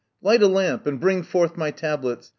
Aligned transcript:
light 0.23 0.39
the 0.39 0.47
lamp 0.47 0.87
and 0.87 0.99
bring 0.99 1.19
me 1.19 1.47
my 1.55 1.69
tablets. 1.69 2.29